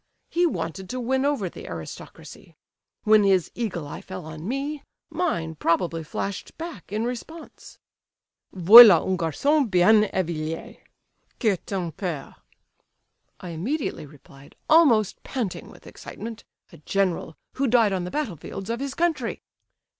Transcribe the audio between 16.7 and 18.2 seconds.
'A general, who died on the